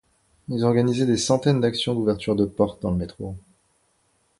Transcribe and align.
Ils 0.49 0.65
ont 0.65 0.69
organisé 0.69 1.05
des 1.05 1.15
centaines 1.15 1.61
d'action 1.61 1.93
d'ouvertures 1.93 2.35
de 2.35 2.45
portes 2.45 2.81
dans 2.81 2.89
le 2.89 2.97
métro. 2.97 3.35